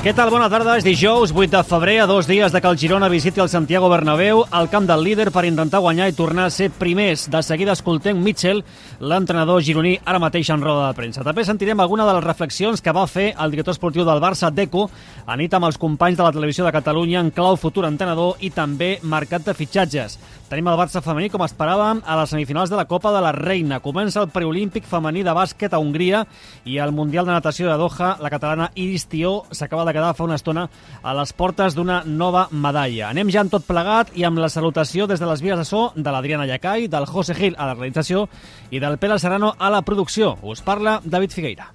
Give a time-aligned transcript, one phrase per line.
[0.00, 0.30] Què tal?
[0.32, 0.78] Bona tarda.
[0.80, 3.90] És dijous, 8 de febrer, a dos dies de que el Girona visiti el Santiago
[3.92, 7.26] Bernabéu, al camp del líder per intentar guanyar i tornar a ser primers.
[7.28, 8.62] De seguida escoltem Mitchell,
[8.96, 11.20] l'entrenador gironí, ara mateix en roda de premsa.
[11.20, 14.86] També sentirem alguna de les reflexions que va fer el director esportiu del Barça, Deco,
[15.26, 18.48] a nit amb els companys de la televisió de Catalunya en clau futur entrenador i
[18.56, 20.16] també mercat de fitxatges.
[20.50, 23.76] Tenim el Barça femení, com esperàvem, a les semifinals de la Copa de la Reina.
[23.78, 26.24] Comença el preolímpic femení de bàsquet a Hongria
[26.66, 30.26] i el Mundial de Natació de Doha, la catalana Iris Tió s'acaba de quedar fa
[30.26, 30.64] una estona
[31.02, 33.12] a les portes d'una nova medalla.
[33.14, 35.92] Anem ja amb tot plegat i amb la salutació des de les vies de so
[35.94, 38.26] de l'Adriana Llacai, del José Gil a la realització
[38.74, 40.34] i del Pere Serrano a la producció.
[40.42, 41.70] Us parla David Figueira.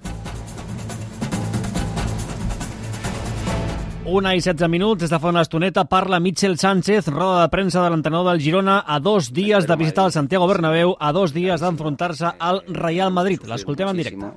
[4.06, 7.80] Una i 16 minuts, des de fa una estoneta, parla Mitchell Sánchez, roda de premsa
[7.82, 11.58] de l'entrenador del Girona, a dos dies de visitar el Santiago Bernabéu, a dos dies
[11.58, 13.42] d'enfrontar-se al Real Madrid.
[13.50, 14.30] L'escoltem en directe.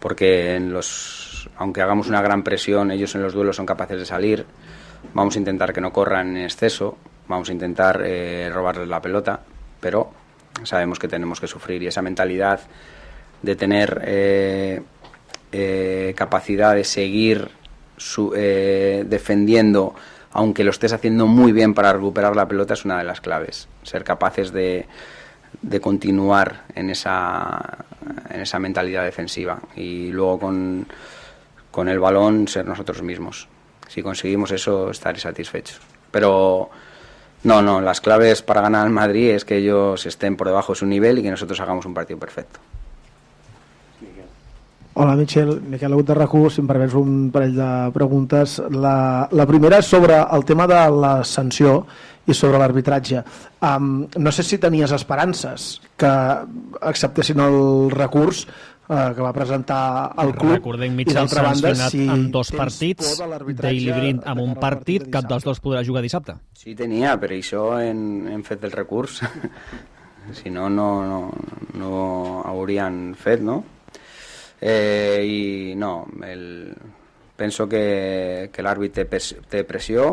[0.00, 4.04] Porque en los, aunque hagamos una gran presión, ellos en los duelos son capaces de
[4.04, 4.44] salir.
[5.14, 9.44] Vamos a intentar que no corran en exceso, vamos a intentar eh, robarles la pelota,
[9.78, 10.10] pero
[10.64, 12.58] sabemos que tenemos que sufrir y esa mentalidad
[13.42, 14.82] de tener eh,
[15.52, 17.61] eh, capacidad de seguir
[17.96, 19.94] su, eh, defendiendo,
[20.32, 23.68] aunque lo estés haciendo muy bien para recuperar la pelota, es una de las claves.
[23.82, 24.86] Ser capaces de,
[25.60, 27.84] de continuar en esa,
[28.30, 30.86] en esa mentalidad defensiva y luego con,
[31.70, 33.48] con el balón ser nosotros mismos.
[33.88, 35.74] Si conseguimos eso, estaré satisfecho.
[36.10, 36.70] Pero
[37.44, 40.78] no, no, las claves para ganar al Madrid es que ellos estén por debajo de
[40.78, 42.60] su nivel y que nosotros hagamos un partido perfecto.
[44.94, 45.60] Hola, Michel.
[45.72, 48.58] Miquel Agut de RAC1, si em permets un parell de preguntes.
[48.76, 51.78] La, la primera és sobre el tema de la sanció
[52.28, 53.22] i sobre l'arbitratge.
[53.64, 56.12] Um, no sé si tenies esperances que
[56.92, 57.56] acceptessin el
[57.90, 58.44] recurs
[58.92, 63.16] eh, que va presentar el club Recordem, Mitchell sancionat si amb dos partits,
[63.58, 66.36] Daily Green amb un partit, cap dels dos podrà jugar dissabte.
[66.52, 69.22] Sí, tenia, però això en, en fet del recurs.
[70.38, 71.22] si no, no, no,
[71.80, 71.94] no
[72.46, 73.62] haurien fet, no?
[74.64, 76.72] Eh, I no, el,
[77.34, 80.04] penso que, que l'àrbit té, té pressió,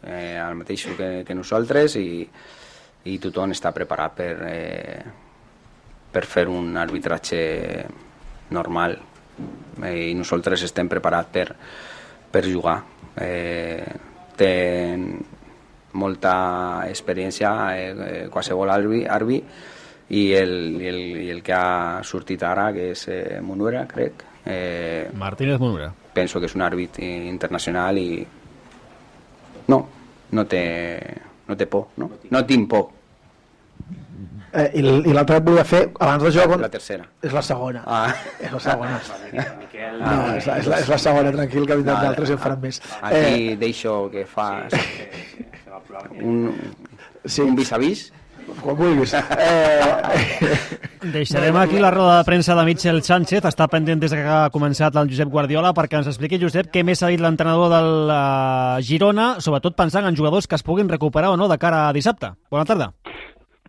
[0.00, 2.24] eh, el mateix que, que nosaltres, i,
[3.04, 5.02] i tothom està preparat per, eh,
[6.10, 7.42] per fer un arbitratge
[8.56, 8.96] normal.
[9.84, 11.46] Eh, I nosaltres estem preparats per,
[12.32, 12.78] per jugar.
[13.20, 13.84] Eh,
[14.40, 15.04] ten
[16.00, 19.42] molta experiència eh, qualsevol àrbi, àrbi
[20.10, 24.24] i el, i el, i el que ha sortit ara, que és eh, Monuera, crec.
[24.44, 25.92] Eh, Martínez Monuera.
[26.14, 28.24] Penso que és un àrbit internacional i
[29.70, 29.78] no,
[30.34, 30.64] no té,
[31.46, 32.10] no té por, no?
[32.30, 32.88] No tinc por.
[34.50, 36.56] Eh, I i l'altre que volia fer, abans de joc...
[36.58, 37.06] La tercera.
[37.22, 37.84] És la segona.
[37.86, 38.10] Ah.
[38.42, 38.98] És la segona.
[39.30, 42.64] No, és la, és la, és la segona, tranquil, que vindran d'altres i en faran
[42.64, 42.82] més.
[42.98, 44.48] Aquí eh, deixo que fa
[46.18, 46.50] un,
[47.24, 47.44] sí.
[47.46, 48.08] un vis-a-vis
[48.60, 49.14] quan vulguis.
[49.14, 50.80] Eh...
[51.00, 53.46] Deixarem aquí la roda de premsa de Mitchell Sánchez.
[53.48, 57.02] Està pendent des que ha començat el Josep Guardiola perquè ens expliqui, Josep, què més
[57.02, 61.40] ha dit l'entrenador del uh, Girona, sobretot pensant en jugadors que es puguin recuperar o
[61.40, 62.34] no de cara a dissabte.
[62.52, 62.92] Bona tarda.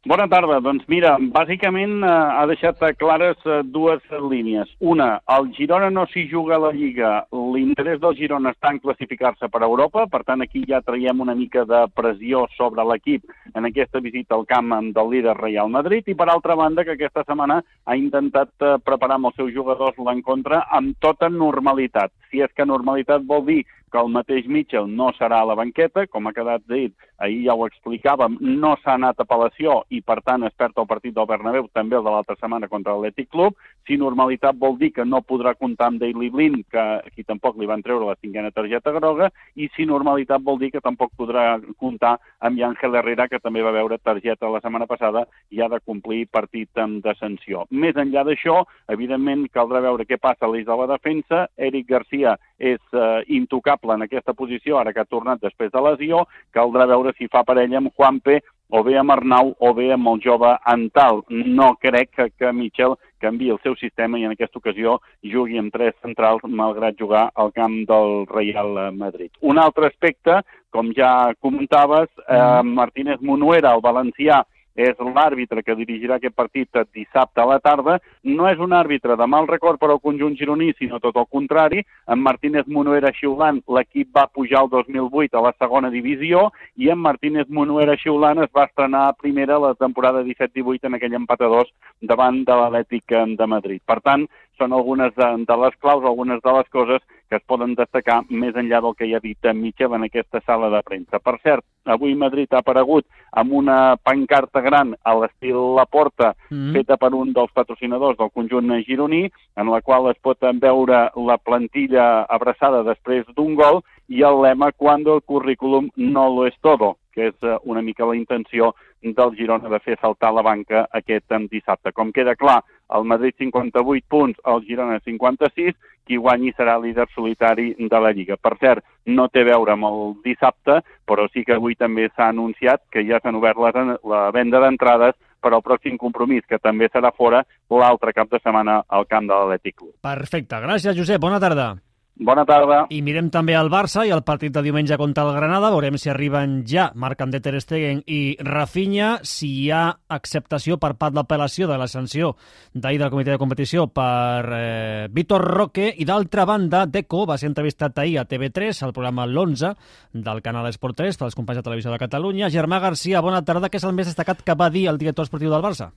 [0.01, 0.55] Bona tarda.
[0.65, 4.01] Doncs mira, bàsicament eh, ha deixat clares eh, dues
[4.31, 4.71] línies.
[4.81, 7.11] Una, el Girona no s'hi juga a la Lliga.
[7.53, 11.37] L'interès del Girona està en classificar-se per a Europa, per tant aquí ja traiem una
[11.37, 16.15] mica de pressió sobre l'equip en aquesta visita al camp del líder Real Madrid i
[16.15, 20.61] per altra banda que aquesta setmana ha intentat eh, preparar amb els seus jugadors l'encontre
[20.69, 22.13] amb tota normalitat.
[22.31, 26.05] Si és que normalitat vol dir que el mateix Mitchell no serà a la banqueta,
[26.07, 30.19] com ha quedat dit, ahir ja ho explicàvem, no s'ha anat a apel·lació i per
[30.25, 33.57] tant es perd el partit del Bernabéu, també el de l'altra setmana contra l'Atlètic Club.
[33.87, 37.69] Si normalitat vol dir que no podrà comptar amb Daily Blind, que aquí tampoc li
[37.69, 42.17] van treure la cinquena targeta groga, i si normalitat vol dir que tampoc podrà comptar
[42.39, 46.25] amb Ángel Herrera, que també va veure targeta la setmana passada i ha de complir
[46.31, 47.65] partit de sanció.
[47.69, 51.47] Més enllà d'això, evidentment caldrà veure què passa a l'eix de la defensa.
[51.57, 56.25] Eric Garcia és eh, intocable en aquesta posició, ara que ha tornat després de lesió,
[56.53, 58.41] caldrà veure si fa parella amb Juanpe
[58.71, 61.21] o bé amb Arnau o bé amb el jove Antal.
[61.29, 64.97] No crec que, que Michel canvi el seu sistema i en aquesta ocasió
[65.33, 69.31] jugui amb tres centrals malgrat jugar al camp del Real Madrid.
[69.41, 70.39] Un altre aspecte,
[70.71, 72.73] com ja comentaves, eh, mm.
[72.79, 74.41] Martínez Monuera, el valencià,
[74.75, 77.99] és l'àrbitre que dirigirà aquest partit dissabte a la tarda.
[78.23, 81.83] No és un àrbitre de mal record per al conjunt gironí, sinó tot el contrari.
[82.07, 86.99] En Martínez Monuera xiulant, l'equip va pujar el 2008 a la segona divisió i en
[86.99, 91.51] Martínez Monuera xiulant es va estrenar a primera la temporada 17-18 en aquell empat a
[91.51, 93.81] dos davant de l'Atlètic de Madrid.
[93.85, 94.27] Per tant,
[94.61, 98.57] són algunes de, de les claus, algunes de les coses que es poden destacar més
[98.59, 101.21] enllà del que ja ha dit Michel en aquesta sala de premsa.
[101.23, 101.63] Per cert,
[101.95, 103.07] avui Madrid ha aparegut
[103.41, 106.73] amb una pancarta gran a l'estil La Porta, mm -hmm.
[106.73, 111.37] feta per un dels patrocinadors del conjunt gironí, en la qual es pot veure la
[111.37, 116.97] plantilla abraçada després d'un gol i el lema «Cuando el currículum no lo es todo»,
[117.13, 121.33] que és eh, una mica la intenció del Girona de fer saltar la banca aquest
[121.49, 121.91] dissabte.
[121.91, 122.61] Com queda clar,
[122.97, 125.75] el Madrid 58 punts, el Girona 56,
[126.07, 128.37] qui guanyi serà líder solitari de la Lliga.
[128.37, 132.31] Per cert, no té a veure amb el dissabte, però sí que avui també s'ha
[132.33, 136.89] anunciat que ja s'han obert la, la venda d'entrades per al pròxim compromís, que també
[136.91, 139.95] serà fora l'altre cap de setmana al camp de l'Atlètic Club.
[140.05, 140.61] Perfecte.
[140.67, 141.21] Gràcies, Josep.
[141.21, 141.73] Bona tarda.
[142.21, 142.83] Bona tarda.
[142.93, 145.71] I mirem també al Barça i el partit de diumenge contra el Granada.
[145.73, 150.91] Veurem si arriben ja Marc André Ter Stegen i Rafinha, si hi ha acceptació per
[151.01, 152.35] part d'apel·lació de la sanció
[152.75, 157.49] d'ahir del comitè de competició per eh, Vitor Roque i d'altra banda, Deco va ser
[157.49, 159.73] entrevistat ahir a TV3, al programa l'11
[160.13, 162.53] del canal Esport 3, pels companys de televisió de Catalunya.
[162.53, 163.73] Germà Garcia, bona tarda.
[163.73, 165.89] Què és el més destacat que va dir el director esportiu del Barça?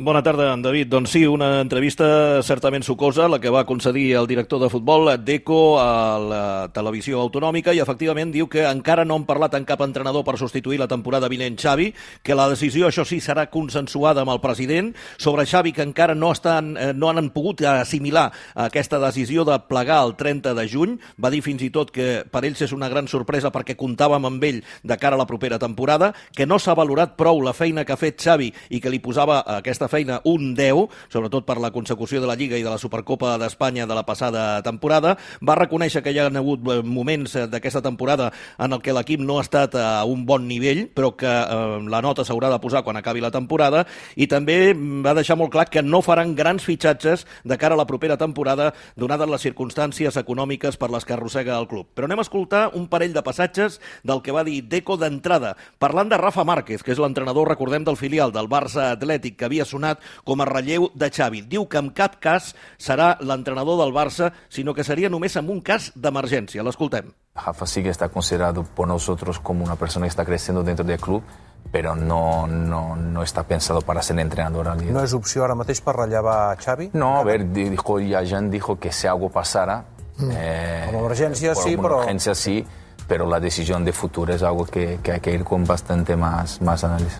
[0.00, 0.86] Bona tarda, en David.
[0.86, 5.80] Doncs sí, una entrevista certament sucosa, la que va concedir el director de futbol, Deco,
[5.82, 10.22] a la televisió autonòmica, i efectivament diu que encara no han parlat amb cap entrenador
[10.22, 11.88] per substituir la temporada vinent Xavi,
[12.22, 14.92] que la decisió, això sí, serà consensuada amb el president.
[15.18, 19.98] Sobre Xavi, que encara no, estan, eh, no han pogut assimilar aquesta decisió de plegar
[20.04, 23.10] el 30 de juny, va dir fins i tot que per ells és una gran
[23.10, 27.18] sorpresa perquè comptàvem amb ell de cara a la propera temporada, que no s'ha valorat
[27.18, 30.86] prou la feina que ha fet Xavi i que li posava aquesta feina un 10,
[31.12, 34.62] sobretot per la consecució de la Lliga i de la Supercopa d'Espanya de la passada
[34.62, 35.16] temporada.
[35.42, 39.20] Va reconèixer que hi ha hagut eh, moments eh, d'aquesta temporada en el que l'equip
[39.24, 42.84] no ha estat a un bon nivell, però que eh, la nota s'haurà de posar
[42.84, 43.84] quan acabi la temporada,
[44.16, 47.86] i també va deixar molt clar que no faran grans fitxatges de cara a la
[47.86, 51.88] propera temporada, donades les circumstàncies econòmiques per les que arrossega el club.
[51.94, 56.10] Però anem a escoltar un parell de passatges del que va dir Deco d'entrada, parlant
[56.10, 59.77] de Rafa Márquez, que és l'entrenador, recordem, del filial del Barça Atlètic, que havia sonat
[60.24, 61.42] com a relleu de Xavi.
[61.42, 65.60] Diu que en cap cas serà l'entrenador del Barça, sinó que seria només en un
[65.60, 66.62] cas d'emergència.
[66.62, 67.12] L'escoltem.
[67.38, 70.98] Rafa sí que está considerado por nosotros como una persona que está creciendo dentro del
[70.98, 71.22] club,
[71.70, 74.92] pero no, no, no está pensado para ser entrenador al día.
[74.92, 76.90] No és opció ara mateix per rellevar Xavi?
[76.94, 79.84] No, a ver, dijo, ya Jan dijo que si algo pasara...
[80.16, 80.30] Mm.
[80.32, 81.96] Eh, como emergencia sí, como pero...
[81.98, 82.66] emergencia sí,
[83.06, 86.60] pero la decisión de futuro es algo que, que hay que ir con bastante más,
[86.60, 87.18] más análisis.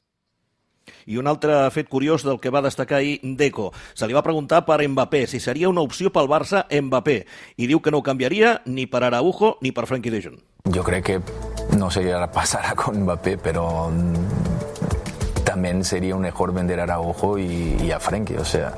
[1.08, 3.70] I un altre fet curiós del que va destacar ahir Deco.
[3.96, 7.22] Se li va preguntar per Mbappé, si seria una opció pel Barça Mbappé,
[7.56, 10.38] i diu que no ho canviaria ni per Araujo ni per Frenkie de Jong.
[10.68, 11.20] Yo creo que
[11.78, 13.90] no sé qué pasará con Mbappé, pero
[15.44, 18.74] también sería un mejor vender a Araujo y, y a Frenkie, o sea,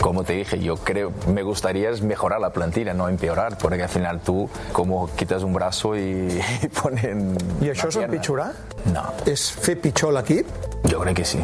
[0.00, 3.88] como te dije, yo creo, me gustaría es mejorar la plantilla, no empeorar, porque al
[3.88, 7.36] final tú como quitas un brazo y, y ponen...
[7.62, 8.50] I això és empitjorar?
[8.94, 10.46] No, És fer pitjor l'equip?
[10.84, 11.38] yo creo que sí.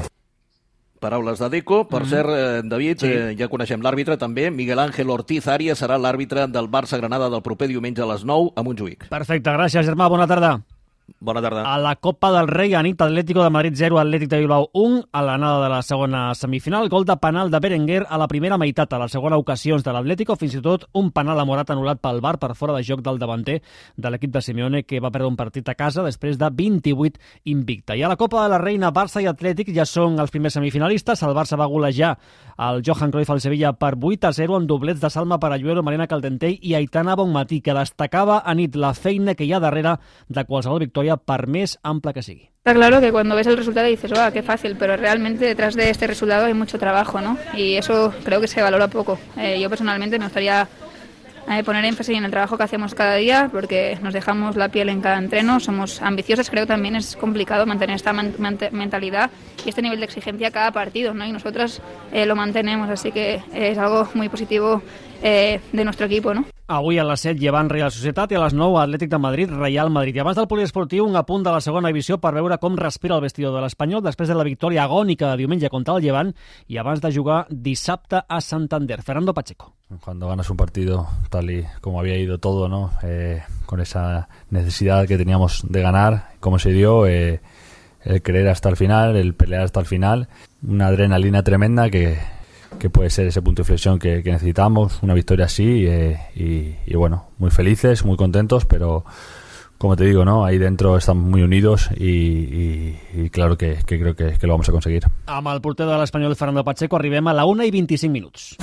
[1.04, 1.84] Paraules de Deco.
[1.88, 2.10] Per mm -hmm.
[2.10, 3.06] cert, eh, David, sí.
[3.12, 4.50] eh, ja coneixem l'àrbitre també.
[4.50, 8.62] Miguel Ángel Ortiz Arias serà l'àrbitre del Barça-Granada del proper diumenge a les 9 a
[8.62, 9.08] Montjuïc.
[9.08, 10.08] Perfecte, gràcies, Germà.
[10.08, 10.73] Bona tarda.
[11.20, 11.62] Bona tarda.
[11.68, 15.02] A la Copa del Rei, a nit Atlético de Madrid 0, Atlètic de Bilbao 1,
[15.12, 18.92] a l'anada de la segona semifinal, gol de penal de Berenguer a la primera meitat,
[18.92, 22.22] a la segona ocasions de l'Atlético, fins i tot un penal a Morat anul·lat pel
[22.24, 23.58] bar per fora de joc del davanter
[23.96, 27.20] de l'equip de Simeone, que va perdre un partit a casa després de 28
[27.52, 27.96] invicta.
[27.96, 31.22] I a la Copa de la Reina, Barça i Atlètic ja són els primers semifinalistes.
[31.22, 32.14] El Barça va golejar
[32.56, 36.08] el Johan Cruyff al Sevilla per 8 a 0 amb doblets de Salma Paralluelo, Marina
[36.08, 40.44] Caldentell i Aitana Bonmatí, que destacava a nit la feina que hi ha darrere de
[40.48, 42.50] qualsevol victòria per més ampla que sigui.
[42.64, 44.76] Está claro que cuando ves el resultado dices, ¡oh, qué fácil!
[44.78, 47.36] Pero realmente detrás de este resultado hay mucho trabajo, ¿no?
[47.52, 49.18] Y eso creo que se valora poco.
[49.36, 50.66] Eh, yo personalmente me gustaría
[51.50, 54.88] eh, poner énfasis en el trabajo que hacemos cada día, porque nos dejamos la piel
[54.88, 58.34] en cada entreno, somos ambiciosos, creo también es complicado mantener esta man-
[58.72, 59.30] mentalidad
[59.62, 61.26] y este nivel de exigencia cada partido, ¿no?
[61.26, 61.82] Y nosotras
[62.14, 64.80] eh, lo mantenemos, así que es algo muy positivo
[65.22, 66.46] eh, de nuestro equipo, ¿no?
[66.66, 69.90] Avui a les 7 llevant Real Societat i a les 9 Atlètic de Madrid, Real
[69.92, 70.16] Madrid.
[70.16, 73.20] I abans del poliesportiu, un apunt de la segona divisió per veure com respira el
[73.20, 76.32] vestidor de l'Espanyol després de la victòria agònica de diumenge contra el Llevant
[76.72, 79.02] i abans de jugar dissabte a Santander.
[79.02, 79.74] Fernando Pacheco.
[80.00, 82.92] Cuando ganas un partido tal y como había ido todo, ¿no?
[83.02, 87.42] Eh, con esa necesidad que teníamos de ganar, como se dio, eh,
[88.04, 90.28] el creer hasta el final, el pelear hasta el final,
[90.66, 92.16] una adrenalina tremenda que,
[92.78, 96.74] que puede ser ese punto de inflexión que, que necesitamos, una victoria así eh, y,
[96.90, 99.04] y bueno, muy felices, muy contentos, pero
[99.78, 100.44] como te digo, ¿no?
[100.44, 104.52] Ahí dentro estamos muy unidos y, y- y claro que, que creo que, que lo
[104.54, 105.04] vamos a conseguir.
[105.26, 108.56] Amb el porter de l'Espanyol, Fernando Pacheco, arribem a la 1 i 25 minuts.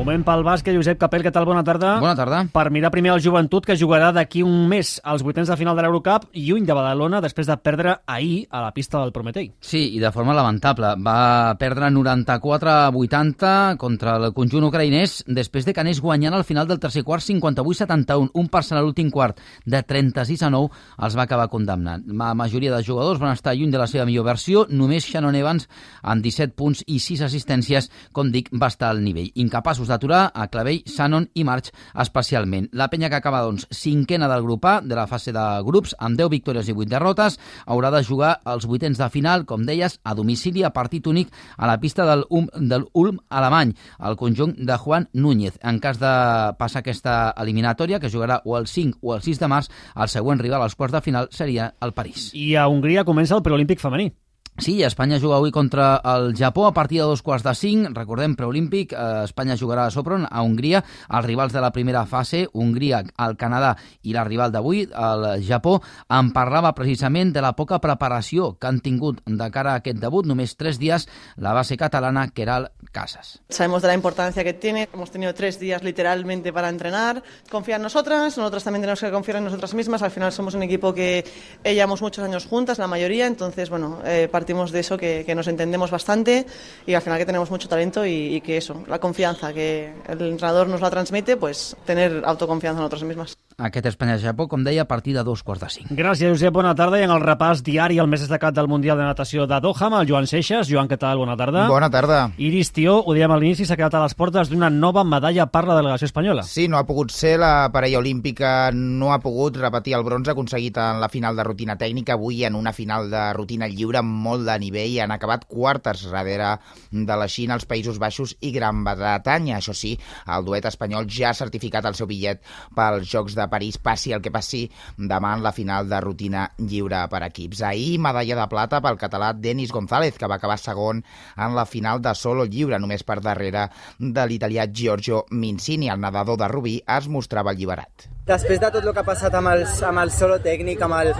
[0.00, 1.44] Moment pel bàsquet, Josep Capell, què tal?
[1.44, 1.90] Bona tarda.
[2.00, 2.38] Bona tarda.
[2.48, 5.82] Per mirar primer el joventut, que jugarà d'aquí un mes als vuitens de final de
[5.84, 9.50] l'Eurocup, lluny de Badalona, després de perdre ahir a la pista del Prometei.
[9.60, 10.94] Sí, i de forma lamentable.
[11.04, 16.80] Va perdre 94-80 contra el conjunt ucraïnès després de que anés guanyant al final del
[16.80, 18.30] tercer quart 58-71.
[18.32, 22.08] Un parcial a l'últim quart de 36 a 9 els va acabar condemnant.
[22.08, 24.64] La majoria de jugadors van estar lluny de la seva millor versió.
[24.70, 25.68] Només Shannon Evans,
[26.00, 29.28] amb 17 punts i 6 assistències, com dic, va estar al nivell.
[29.36, 32.68] Incapaços d'aturar a Clavell, Shannon i March especialment.
[32.72, 36.18] La penya que acaba, doncs, cinquena del grup A de la fase de grups, amb
[36.18, 40.14] 10 victòries i 8 derrotes, haurà de jugar els vuitens de final, com deies, a
[40.14, 44.78] domicili a partit únic a la pista del, um, del Ulm alemany, al conjunt de
[44.78, 45.58] Juan Núñez.
[45.62, 46.14] En cas de
[46.58, 50.40] passar aquesta eliminatòria, que jugarà o el 5 o el 6 de març, el següent
[50.40, 52.30] rival als quarts de final seria el París.
[52.34, 54.10] I a Hongria comença el preolímpic femení.
[54.60, 57.96] Sí, Espanya juga avui contra el Japó a partir de dos quarts de cinc.
[57.96, 60.82] Recordem, preolímpic, eh, Espanya jugarà a Sopron, a Hongria.
[61.08, 63.70] Els rivals de la primera fase, Hongria, el Canadà
[64.02, 65.78] i la rival d'avui, el Japó,
[66.10, 70.28] en parlava precisament de la poca preparació que han tingut de cara a aquest debut.
[70.28, 73.40] Només tres dies la base catalana, Keral Casas.
[73.48, 74.90] Sabemos de la importancia que tiene.
[74.92, 77.22] Hemos tenido tres días literalmente para entrenar.
[77.50, 80.02] Confía en nosotras, nosotras también tenemos que confiar en nosotras mismas.
[80.02, 81.24] Al final somos un equipo que
[81.64, 83.26] llevamos muchos años juntas, la mayoría.
[83.26, 86.44] Entonces, bueno, eh, partimos de eso, que, nos entendemos bastante
[86.84, 90.20] y al final que tenemos mucho talento y, y, que eso, la confianza que el
[90.22, 93.36] entrenador nos la transmite, pues tener autoconfianza en nosotras mismas.
[93.60, 95.90] Aquest Espanya-Japó, com deia, a partir de dos quarts de cinc.
[95.92, 96.52] Gràcies, Josep.
[96.54, 96.98] Bona tarda.
[97.00, 99.98] I en el repàs diari, el més destacat del Mundial de Natació de Doha, amb
[100.00, 100.68] el Joan Seixas.
[100.70, 101.20] Joan, què tal?
[101.20, 101.66] Bona tarda.
[101.68, 102.20] Bona tarda.
[102.40, 105.66] Iris Tió, ho dèiem a l'inici, s'ha quedat a les portes d'una nova medalla per
[105.68, 106.44] la delegació espanyola.
[106.48, 107.36] Sí, no ha pogut ser.
[107.40, 111.76] La parella olímpica no ha pogut repetir el bronze aconseguit en la final de rutina
[111.76, 112.16] tècnica.
[112.16, 116.06] Avui en una final de rutina lliure amb molt de nivell i han acabat quartes
[116.10, 116.56] darrere
[116.90, 119.58] de la Xina, els Països Baixos i Gran Bretanya.
[119.60, 122.40] Això sí, el duet espanyol ja ha certificat el seu bitllet
[122.76, 124.64] pels Jocs de París, passi el que passi
[124.96, 127.64] demà en la final de rutina lliure per equips.
[127.66, 131.02] Ahir, medalla de plata pel català Denis González, que va acabar segon
[131.36, 135.90] en la final de solo lliure, només per darrere de l'italià Giorgio Mincini.
[135.90, 138.08] El nedador de Rubí es mostrava alliberat.
[138.30, 141.12] Després de tot el que ha passat amb, els, amb el solo tècnic, amb el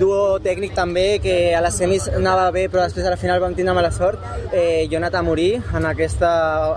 [0.00, 3.54] duo tècnic també, que a les semis anava bé, però després a la final vam
[3.54, 6.32] tindre mala sort, eh, jo he anat a morir en aquesta,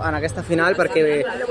[0.06, 1.06] en aquesta final perquè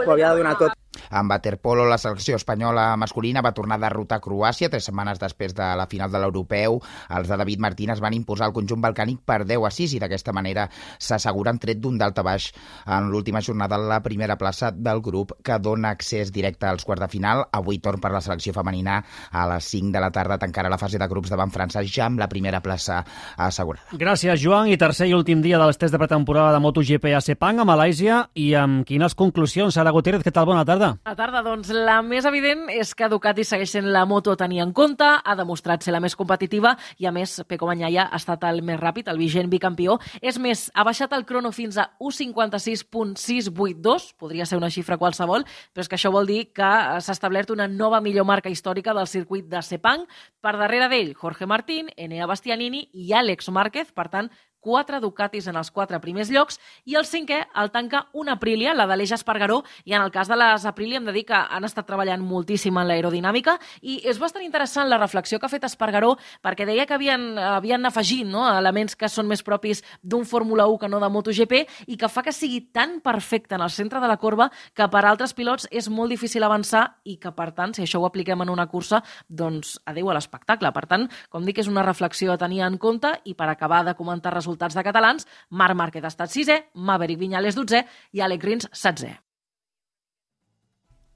[0.05, 0.78] ho havia de donar tot.
[1.11, 5.67] En waterpolo, la selecció espanyola masculina va tornar a derrotar Croàcia tres setmanes després de
[5.75, 6.79] la final de l'europeu.
[7.17, 10.33] Els de David Martínez van imposar el conjunt balcànic per 10 a 6 i d'aquesta
[10.35, 10.67] manera
[10.99, 12.51] s'asseguren tret d'un dalt a baix
[12.85, 17.09] en l'última jornada la primera plaça del grup que dona accés directe als quarts de
[17.09, 17.45] final.
[17.51, 18.99] Avui torn per la selecció femenina
[19.31, 22.19] a les 5 de la tarda tancarà la fase de grups davant França ja amb
[22.19, 23.01] la primera plaça
[23.37, 23.97] assegurada.
[23.97, 24.69] Gràcies, Joan.
[24.69, 28.23] I tercer i últim dia dels tests de pretemporada de MotoGP a Sepang, a Malàisia.
[28.35, 29.73] I amb quines conclusions?
[29.73, 30.47] Sara Gutiérrez, què tal?
[30.49, 30.98] Bona tarda.
[31.07, 34.59] A tarda, doncs, la més evident és que Ducati segueix sent la moto a tenir
[34.59, 38.43] en compte, ha demostrat ser la més competitiva i, a més, Peco Bagnaia ha estat
[38.49, 39.97] el més ràpid, el vigent bicampió.
[40.19, 45.81] És més, ha baixat el crono fins a 1.56.682, podria ser una xifra qualsevol, però
[45.85, 49.47] és que això vol dir que s'ha establert una nova millor marca històrica del circuit
[49.47, 50.03] de Sepang.
[50.43, 54.27] Per darrere d'ell, Jorge Martín, Enea Bastianini i Àlex Márquez, per tant,
[54.59, 58.85] quatre Ducatis en els quatre primers llocs i el cinquè el tanca una Aprilia, la
[58.87, 61.87] d'Aleix Espargaró, i en el cas de les Aprilia hem de dir que han estat
[61.87, 66.67] treballant moltíssim en l'aerodinàmica i és bastant interessant la reflexió que ha fet Espargaró perquè
[66.67, 70.89] deia que havien, havien afegit no, elements que són més propis d'un Fórmula 1 que
[70.91, 74.17] no de MotoGP i que fa que sigui tan perfecte en el centre de la
[74.17, 78.01] corba que per altres pilots és molt difícil avançar i que, per tant, si això
[78.01, 80.71] ho apliquem en una cursa, doncs adeu a l'espectacle.
[80.75, 83.95] Per tant, com dic, és una reflexió a tenir en compte i per acabar de
[83.97, 87.85] comentar resultats resultats de catalans, Marc Márquez ha estat sisè, Maverick Viñales 12
[88.17, 89.17] i Alec Rins 16.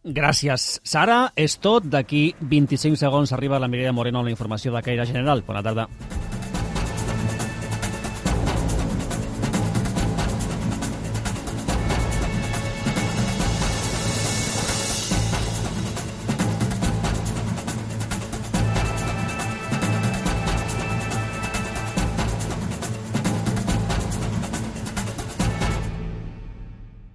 [0.03, 1.31] Gràcies, Sara.
[1.39, 1.87] És tot.
[1.87, 5.45] D'aquí 25 segons arriba la Mireia Moreno amb la informació de Caire General.
[5.47, 5.87] Bona tarda.